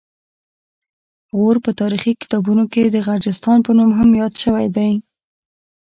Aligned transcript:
غور 1.37 1.57
په 1.65 1.71
تاریخي 1.79 2.11
کتابونو 2.21 2.63
کې 2.73 2.83
د 2.85 2.97
غرجستان 3.07 3.57
په 3.63 3.71
نوم 3.77 3.91
هم 3.99 4.09
یاد 4.21 4.33
شوی 4.43 4.67
دی 4.75 4.91